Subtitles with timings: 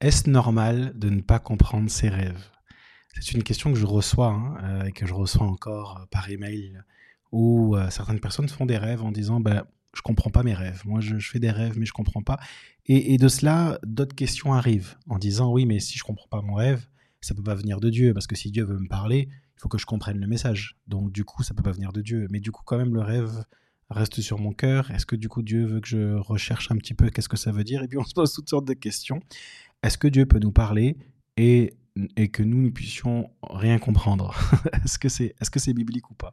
[0.00, 2.48] Est-ce normal de ne pas comprendre ses rêves?
[3.20, 6.30] C'est une question que je reçois hein, euh, et que je reçois encore euh, par
[6.30, 6.80] email
[7.32, 10.82] où euh, certaines personnes font des rêves en disant ben, je comprends pas mes rêves.
[10.86, 12.38] Moi, je, fais des rêves, mais je comprends pas.
[12.86, 16.54] Et, de cela, d'autres questions arrivent en disant oui, mais si je comprends pas mon
[16.54, 16.86] rêve,
[17.20, 19.68] ça peut pas venir de Dieu parce que si Dieu veut me parler, il faut
[19.68, 20.78] que je comprenne le message.
[20.86, 22.26] Donc du coup, ça peut pas venir de Dieu.
[22.30, 23.44] Mais du coup, quand même, le rêve
[23.90, 24.90] reste sur mon cœur.
[24.92, 27.52] Est-ce que du coup Dieu veut que je recherche un petit peu qu'est-ce que ça
[27.52, 27.82] veut dire?
[27.82, 29.20] Et puis on se pose toutes sortes de questions
[29.82, 30.96] est-ce que Dieu peut nous parler
[31.36, 31.74] et,
[32.16, 34.34] et que nous ne puissions rien comprendre?
[34.84, 36.32] Est-ce que c'est est -ce biblique ou pas?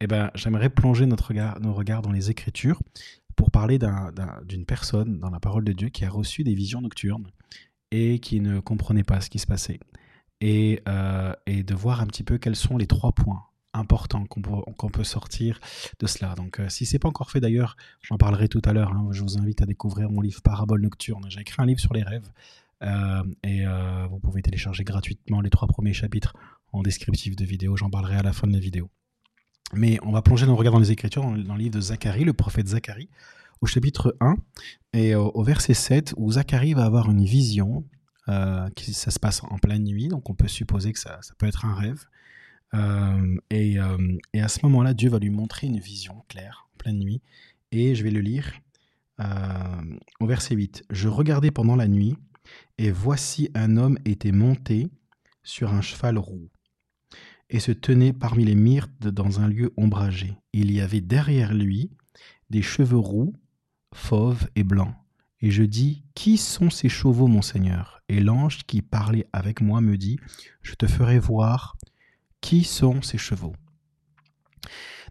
[0.00, 2.80] Eh bien, j'aimerais plonger notre regard, nos regards dans les Écritures
[3.36, 3.78] pour parler
[4.44, 7.30] d'une personne dans la parole de Dieu qui a reçu des visions nocturnes
[7.90, 9.80] et qui ne comprenait pas ce qui se passait.
[10.40, 14.90] Et, euh, et de voir un petit peu quels sont les trois points importants qu'on
[14.90, 15.58] peut, sortir
[15.98, 16.34] de cela.
[16.34, 18.92] Donc, euh, si c'est pas encore fait d'ailleurs, j'en parlerai tout à l'heure.
[18.92, 21.24] Hein, je vous invite à découvrir mon livre Parabole nocturne.
[21.28, 22.30] J'ai écrit un livre sur les rêves
[23.42, 26.34] et euh, vous pouvez télécharger gratuitement les trois premiers chapitres
[26.72, 27.76] en descriptif de vidéo.
[27.76, 28.90] J'en parlerai à la fin de la vidéo.
[29.72, 32.32] Mais on va plonger nos regards dans les Écritures, dans, le livre de Zacharie, le
[32.32, 33.08] prophète Zacharie,
[33.60, 34.36] au chapitre 1
[34.92, 37.84] et au, verset 7, où Zacharie va avoir une vision.
[38.28, 41.44] Euh, qui, ça se passe en pleine nuit, donc on peut supposer que ça, peut
[41.46, 42.06] être un rêve.
[43.50, 43.76] et,
[44.32, 47.20] et, à ce moment-là, Dieu va lui montrer une vision claire, en pleine nuit.
[47.70, 48.52] Et je vais le lire
[50.20, 50.84] au verset 8.
[50.90, 52.16] Je regardais pendant la nuit,
[52.78, 54.88] et voici un homme était monté
[55.42, 56.48] sur un cheval roux,
[57.50, 60.36] et se tenait parmi les myrtes dans un lieu ombragé.
[60.52, 61.90] Il y avait derrière lui
[62.50, 63.34] des cheveux roux,
[63.94, 64.94] fauves et blancs.
[65.40, 68.02] Et je dis, Qui sont ces chevaux, mon Seigneur?
[68.08, 70.18] Et l'ange qui parlait avec moi me dit,
[70.62, 71.76] Je te ferai voir
[72.40, 73.54] qui sont ces chevaux.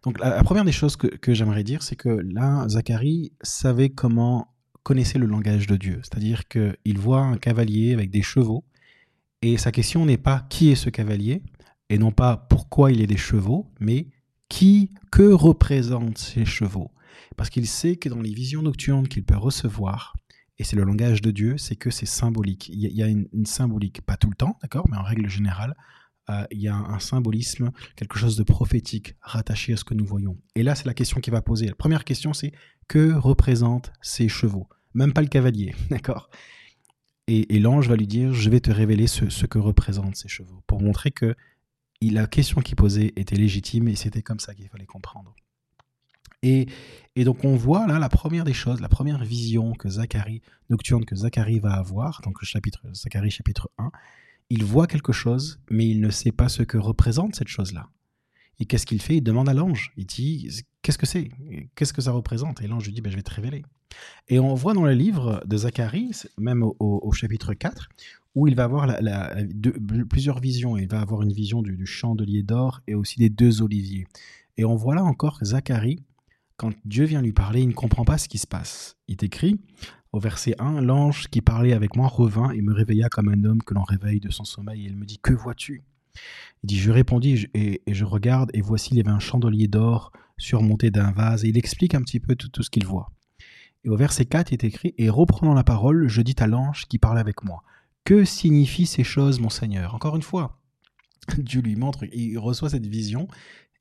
[0.03, 4.52] Donc la, première des choses que, que j'aimerais dire, c'est que là, Zacharie savait comment
[4.83, 6.01] connaissait le langage de Dieu.
[6.03, 8.63] C'est-à-dire qu'il voit un cavalier avec des chevaux,
[9.41, 11.41] et sa question n'est pas qui est ce cavalier,
[11.89, 14.07] et non pas pourquoi il est des chevaux, mais
[14.49, 16.91] qui, que représentent ces chevaux?
[17.35, 20.13] Parce qu'il sait que dans les visions nocturnes qu'il peut recevoir,
[20.59, 22.69] et c'est le langage de Dieu, c'est que c'est symbolique.
[22.69, 25.75] Il y a une, symbolique, pas tout le temps, d'accord, mais en règle générale,
[26.51, 30.37] il y a un, symbolisme, quelque chose de prophétique rattaché à ce que nous voyons.
[30.55, 31.67] Et là, c'est la question qui va poser.
[31.67, 32.53] La première question, c'est
[32.87, 34.67] que représentent ces chevaux?
[34.93, 36.29] Même pas le cavalier, d'accord?
[37.27, 40.81] Et, l'ange va lui dire, je vais te révéler ce, que représentent ces chevaux, pour
[40.81, 41.35] montrer que
[42.01, 45.33] la question qu'il posait était légitime et c'était comme ça qu'il fallait comprendre.
[46.41, 46.67] Et,
[47.15, 51.05] et, donc on voit là la première des choses, la première vision que Zacharie, nocturne
[51.05, 53.89] que Zacharie va avoir, donc le chapitre, Zacharie chapitre 1,
[54.49, 57.89] il voit quelque chose, mais il ne sait pas ce que représente cette chose-là.
[58.59, 59.17] Et qu'est-ce qu'il fait?
[59.17, 59.91] Il demande à l'ange.
[59.97, 61.29] Il dit Qu'est-ce que c'est?
[61.75, 62.61] Qu'est-ce que ça représente?
[62.61, 63.63] Et l'ange lui dit ben, Je vais te révéler.
[64.27, 67.89] Et on voit dans le livre de Zacharie, même au, chapitre 4,
[68.35, 68.87] où il va avoir
[70.09, 70.77] plusieurs visions.
[70.77, 74.07] Il va avoir une vision du, chandelier d'or et aussi des deux oliviers.
[74.57, 76.03] Et on voit là encore Zacharie,
[76.57, 78.97] quand Dieu vient lui parler, il ne comprend pas ce qui se passe.
[79.07, 79.59] Il écrit
[80.11, 83.63] au verset 1 L'ange qui parlait avec moi revint et me réveilla comme un homme
[83.63, 84.85] que l'on réveille de son sommeil.
[84.85, 85.83] Et il me dit Que vois-tu?
[86.63, 90.11] Il dit, je répondis et, je regarde et voici, il y avait un chandelier d'or
[90.37, 93.11] surmonté d'un vase et il explique un petit peu tout, ce qu'il voit.
[93.83, 96.85] Et au verset 4 il est écrit, et reprenant la parole, je dis à l'ange
[96.85, 97.63] qui parlait avec moi,
[98.05, 99.93] que signifient ces choses, mon Seigneur?
[99.93, 100.61] Encore une fois,
[101.37, 103.27] Dieu lui montre, il reçoit cette vision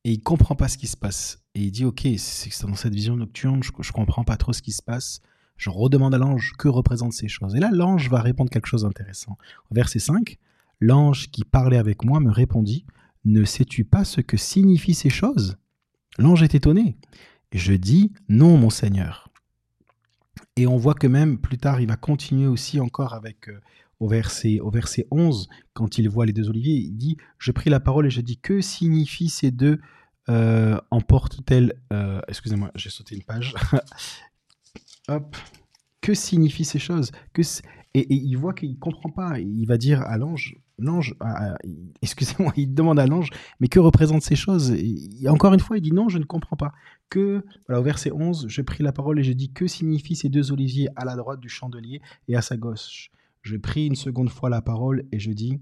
[0.04, 1.42] et il comprend pas ce qui se passe.
[1.54, 4.62] Et il dit, ok, c'est dans cette vision nocturne, je, je comprends pas trop ce
[4.62, 5.20] qui se passe.
[5.56, 7.54] Je redemande à l'ange que représentent ces choses.
[7.54, 9.36] Et là, l'ange va répondre quelque chose d'intéressant.
[9.70, 10.38] Verset 5,
[10.80, 12.84] L'ange qui parlait avec moi me répondit
[13.24, 15.56] Ne sais-tu pas ce que signifient ces choses?
[16.19, 16.96] L'ange est étonné.
[17.52, 19.28] Je dis Non, mon Seigneur.
[20.56, 23.60] Et on voit que même plus tard, il va continuer aussi encore avec euh,
[24.02, 27.70] au, verset, au verset 11, quand il voit les deux oliviers, il dit Je pris
[27.70, 29.78] la parole et je dis Que signifient ces deux
[30.28, 31.74] euh, Emportent-elles.
[31.92, 33.54] Euh, excusez-moi, j'ai sauté une page.
[35.08, 35.36] Hop.
[36.00, 37.12] Que signifient ces choses?
[37.94, 39.38] Et, il voit qu'il ne comprend pas.
[39.38, 41.14] Il va dire à l'ange l'ange,
[42.02, 43.28] excusez-moi, il demande à l'ange,
[43.60, 44.75] mais que représentent ces choses?
[45.28, 46.72] Encore une fois, il dit non, je ne comprends pas.
[47.08, 50.50] Que, au verset 11, je pris la parole et j'ai dit que signifient ces deux
[50.50, 53.12] oliviers à la droite du chandelier et à sa gauche?
[53.42, 55.60] Je pris une seconde fois la parole et je dis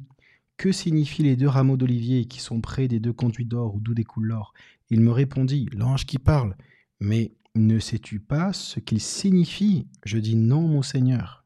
[0.56, 4.26] que signifient les deux rameaux d'olivier qui sont près des deux conduits d'or d'où découle
[4.26, 4.52] l'or?
[4.90, 6.56] Il me répondit, l'ange qui parle,
[7.00, 11.44] mais ne sais-tu pas ce qu'ils signifient Je dis non, mon Seigneur.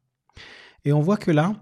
[0.84, 1.54] Et on voit que là,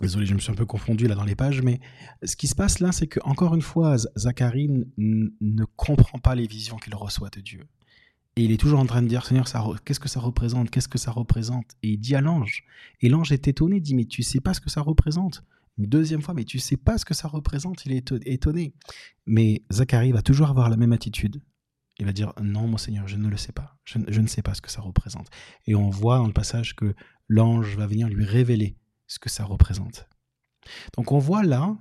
[0.00, 1.80] Désolé, je me suis un peu confondu là dans les pages, mais
[2.22, 6.46] ce qui se passe là, c'est que encore une fois, Zacharie ne comprend pas les
[6.46, 7.66] visions qu'il reçoit de Dieu.
[8.38, 9.46] Et il est toujours en train de dire, Seigneur,
[9.84, 10.70] qu'est-ce que ça représente?
[10.70, 11.72] Qu'est-ce que ça représente?
[11.82, 12.62] Et il dit à l'ange.
[13.00, 15.42] Et l'ange est étonné, dit, mais tu sais pas ce que ça représente
[15.76, 18.74] Une deuxième fois, mais tu sais pas ce que ça représente Il est étonné.
[19.26, 21.42] Mais Zacharie va toujours avoir la même attitude.
[21.98, 23.76] Il va dire, non, mon Seigneur, je ne le sais pas.
[23.84, 25.26] Je, je ne sais pas ce que ça représente.
[25.66, 26.94] Et on voit dans le passage que
[27.26, 28.76] l'ange va venir lui révéler
[29.08, 30.08] ce que ça représente.
[30.96, 31.76] Donc on voit là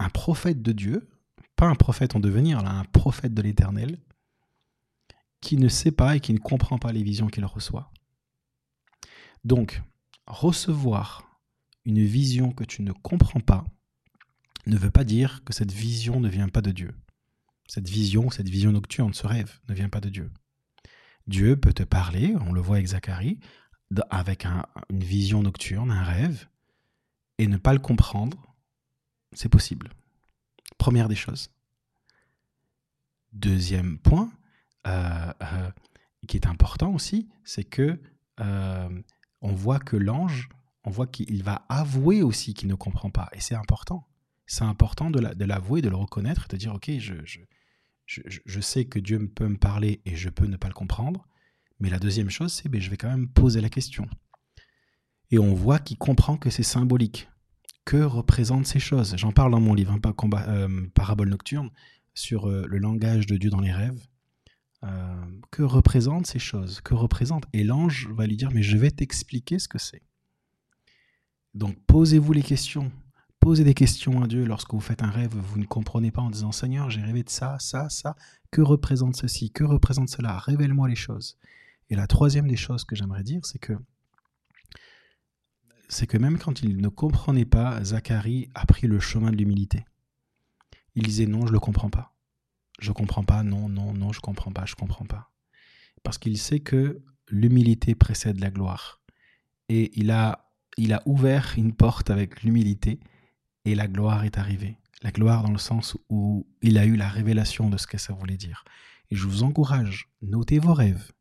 [0.00, 1.08] un prophète de Dieu,
[1.54, 4.00] pas un prophète en devenir, là, un prophète de l'Éternel,
[5.40, 7.92] qui ne sait pas et qui ne comprend pas les visions qu'il reçoit.
[9.44, 9.82] Donc,
[10.26, 11.40] recevoir
[11.84, 13.64] une vision que tu ne comprends pas
[14.66, 16.94] ne veut pas dire que cette vision ne vient pas de Dieu.
[17.66, 20.30] Cette vision, cette vision nocturne, ce rêve ne vient pas de Dieu.
[21.26, 23.38] Dieu peut te parler, on le voit avec Zacharie,
[24.10, 26.48] avec une vision nocturne, un rêve,
[27.38, 28.54] et ne pas le comprendre,
[29.32, 29.90] c'est possible.
[30.78, 31.50] Première des choses.
[33.32, 34.32] Deuxième point,
[34.86, 35.70] euh, euh,
[36.26, 38.00] qui est important aussi, c'est que
[38.40, 39.02] euh,
[39.40, 40.48] on voit que l'ange,
[40.84, 44.06] on voit qu'il va avouer aussi qu'il ne comprend pas, et c'est important.
[44.46, 46.90] C'est important de l'avouer, de, le reconnaître, de dire ok,
[48.06, 51.26] je, sais que Dieu peut me parler et je peux ne pas le comprendre,
[51.80, 54.08] mais la deuxième chose, c'est ben, je vais quand même poser la question.
[55.30, 57.28] Et on voit qu'il comprend que c'est symbolique.
[57.84, 59.14] Que représentent ces choses?
[59.18, 61.70] J'en parle dans mon livre, hein, Parabole nocturne,
[62.14, 64.00] sur le langage de Dieu dans les rêves.
[64.84, 66.80] Euh, que représentent ces choses?
[66.80, 70.02] Que représentent Et l'ange va lui dire, mais je vais t'expliquer ce que c'est.
[71.54, 72.92] Donc posez-vous les questions.
[73.40, 76.30] Posez des questions à Dieu lorsque vous faites un rêve, vous ne comprenez pas en
[76.30, 78.16] disant Seigneur, j'ai rêvé de ça, ça, ça.
[78.50, 79.50] Que représente ceci?
[79.50, 80.38] Que représente cela?
[80.38, 81.38] Révèle-moi les choses.
[81.90, 83.74] Et la troisième des choses que j'aimerais dire, c'est que
[85.88, 89.86] c'est que même quand il ne comprenait pas, Zacharie a pris le chemin de l'humilité.
[90.94, 92.12] Il disait non, je ne le comprends pas.
[92.78, 95.30] Je comprends pas, non, non, non, je comprends pas, je comprends pas.
[96.02, 99.00] Parce qu'il sait que l'humilité précède la gloire.
[99.68, 103.00] Et il a, il a ouvert une porte avec l'humilité
[103.64, 104.78] et la gloire est arrivée.
[105.02, 108.12] La gloire dans le sens où il a eu la révélation de ce que ça
[108.14, 108.64] voulait dire.
[109.10, 111.12] Et je vous encourage, notez vos rêves,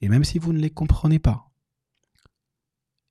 [0.00, 1.50] et même si vous ne les comprenez pas,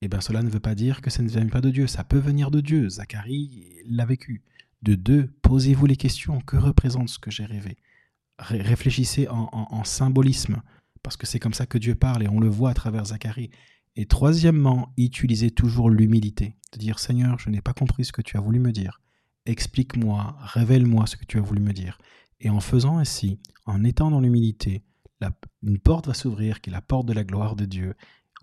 [0.01, 1.87] eh bien cela ne veut pas dire que ça ne vient pas de Dieu.
[1.87, 2.89] Ça peut venir de Dieu.
[2.89, 4.43] Zacharie l'a vécu.
[4.83, 6.41] De deux, posez-vous les questions.
[6.41, 7.77] Que représente ce que j'ai rêvé?
[8.37, 10.61] Réfléchissez en, symbolisme,
[11.03, 13.49] parce que c'est comme ça que Dieu parle et on le voit à travers Zacharie.
[13.95, 16.55] Et troisièmement, utilisez toujours l'humilité.
[16.73, 18.99] De dire Seigneur, je n'ai pas compris ce que tu as voulu me dire.
[19.45, 21.97] Explique-moi, révèle-moi ce que tu as voulu me dire.
[22.41, 24.83] Et en faisant ainsi, en étant dans l'humilité,
[25.61, 27.95] une porte va s'ouvrir, qui est la porte de la gloire de Dieu,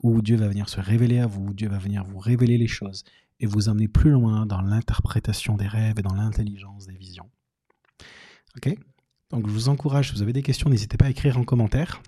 [0.03, 3.05] où Dieu va venir se révéler à vous, Dieu va venir vous révéler les choses
[3.41, 7.31] et vous amener plus loin dans l'interprétation des rêves et dans l'intelligence des visions.
[8.57, 8.77] Ok?
[9.31, 12.03] Donc je vous encourage, si vous avez des questions, n'hésitez pas à écrire en commentaire.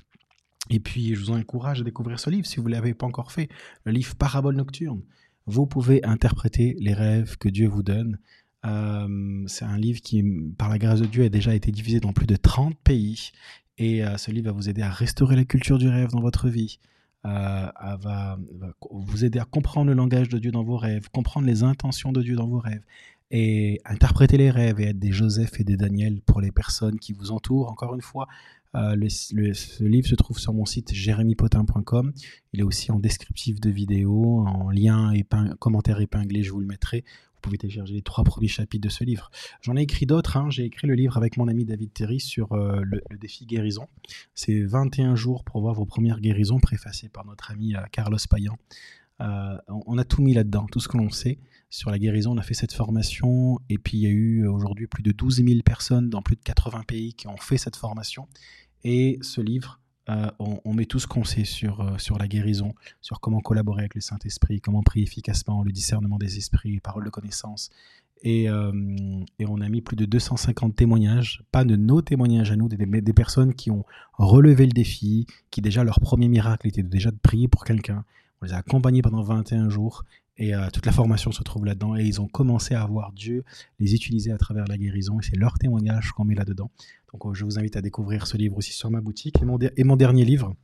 [0.71, 3.33] Et puis je vous encourage à découvrir ce livre si vous ne l'avez pas encore
[3.33, 3.49] fait,
[3.85, 5.03] le livre Parabole nocturne.
[5.47, 8.19] Vous pouvez interpréter les rêves que Dieu vous donne.
[8.65, 10.23] Euh, c'est un livre qui,
[10.57, 13.33] par la grâce de Dieu, a déjà été divisé dans plus de 30 pays
[13.79, 16.49] et euh, ce livre va vous aider à restaurer la culture du rêve dans votre
[16.49, 16.79] vie,
[17.25, 17.69] euh,
[18.01, 18.39] va,
[18.91, 22.23] vous aider à comprendre le langage de Dieu dans vos rêves, comprendre les intentions de
[22.23, 22.83] Dieu dans vos rêves,
[23.31, 27.13] et interpréter les rêves et être des Joseph et des Daniel pour les personnes qui
[27.15, 27.71] vous entourent.
[27.71, 28.29] Encore une fois,
[28.75, 32.13] euh, le, ce livre se trouve sur mon site jérémypotin.com.
[32.53, 35.13] Il est aussi en descriptif de vidéo, en lien
[35.59, 37.05] commentaire épinglé, je vous le mettrai
[37.43, 39.31] pouvez télécharger les trois premiers chapitres de ce livre.
[39.61, 40.37] J'en ai écrit d'autres.
[40.37, 40.49] Hein.
[40.51, 43.89] J'ai écrit le livre avec mon ami David Terry sur euh, le, défi guérison.
[44.35, 48.57] C'est 21 jours pour voir vos premières guérisons, préfacé par notre ami euh, Carlos Payan.
[49.21, 52.33] Euh, on a tout mis là-dedans, tout ce que l'on sait sur la guérison.
[52.33, 55.45] On a fait cette formation et puis il y a eu aujourd'hui plus de 12
[55.45, 58.27] 000 personnes dans plus de 80 pays qui ont fait cette formation.
[58.85, 59.79] Et ce livre
[60.09, 63.83] euh, on, met tout ce qu'on sait sur, euh, sur la guérison, sur comment collaborer
[63.83, 67.71] avec le Saint-Esprit, comment prier efficacement, le discernement des esprits, paroles de connaissance.
[68.25, 68.73] Et, euh,
[69.39, 72.77] et, on a mis plus de 250 témoignages, pas de nos témoignages à nous, des,
[72.77, 77.19] des, personnes qui ont relevé le défi, qui déjà leur premier miracle était déjà de
[77.19, 78.05] prier pour quelqu'un.
[78.41, 80.05] On les a accompagnés pendant 21 jours
[80.39, 81.97] et toute la formation se trouve là-dedans.
[81.97, 83.45] Et ils ont commencé à voir Dieu
[83.79, 85.21] les utiliser à travers la guérison.
[85.21, 86.71] Et c'est leur témoignage qu'on met là-dedans.
[87.13, 89.37] Donc euh, je vous invite à découvrir ce livre aussi sur ma boutique.
[89.77, 90.55] Et mon, dernier livre,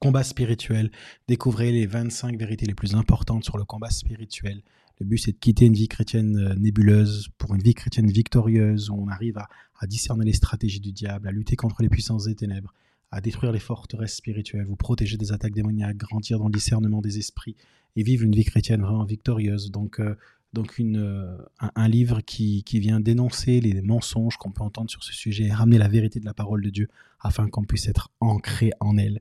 [0.00, 0.90] Combat spirituel,
[1.28, 4.62] découvrez les 25 vérités les plus importantes sur le combat spirituel.
[4.98, 8.90] Le but, c'est de quitter une vie chrétienne euh, nébuleuse pour une vie chrétienne victorieuse,
[8.90, 9.48] où on arrive à,
[9.78, 12.72] à, discerner les stratégies du diable, à lutter contre les puissances des ténèbres,
[13.10, 17.18] à détruire les forteresses spirituelles, vous protéger des attaques démoniaques, grandir dans le discernement des
[17.18, 17.56] esprits
[17.96, 19.70] et vivre une vie chrétienne vraiment victorieuse.
[19.70, 20.16] Donc, euh,
[20.52, 25.12] Donc une, un, livre qui, qui, vient dénoncer les mensonges qu'on peut entendre sur ce
[25.12, 26.88] sujet, ramener la vérité de la parole de Dieu
[27.20, 29.20] afin qu'on puisse être ancré en elle.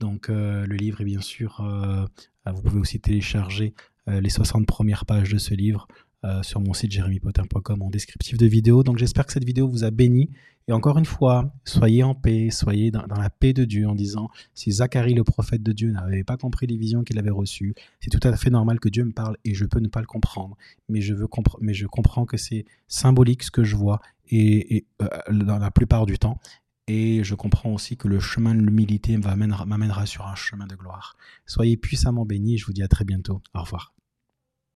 [0.00, 1.64] Donc le livre est bien sûr,
[2.44, 3.72] vous pouvez aussi télécharger
[4.06, 5.88] les 60 premières pages de ce livre
[6.24, 8.82] euh, sur mon site jérémypotin.com en descriptif de vidéo.
[8.82, 10.30] Donc j'espère que cette vidéo vous a béni.
[10.66, 14.30] Et encore une fois, soyez en paix, soyez dans, la paix de Dieu en disant,
[14.54, 18.08] si Zacharie le prophète de Dieu n'avait pas compris les visions qu'il avait reçues, c'est
[18.08, 20.56] tout à fait normal que Dieu me parle et je peux ne pas le comprendre.
[20.88, 21.28] Mais je, veux
[21.60, 24.00] mais je comprends que c'est symbolique ce que je vois
[24.30, 26.38] et, euh, dans la plupart du temps.
[26.86, 31.16] Et je comprends aussi que le chemin de l'humilité m'amènera sur un chemin de gloire.
[31.44, 32.56] Soyez puissamment bénis.
[32.56, 33.42] Je vous dis à très bientôt.
[33.54, 33.94] Au revoir.